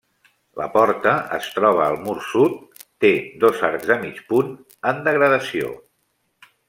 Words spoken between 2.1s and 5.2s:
sud, té dos arcs de mig punt en